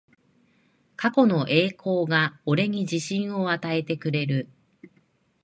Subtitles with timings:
[0.95, 4.49] 過去の栄光が俺に自信を与えてくれる